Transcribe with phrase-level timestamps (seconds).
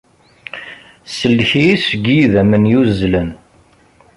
[1.17, 3.29] Sellek-iyi seg yidammen yuzzlen.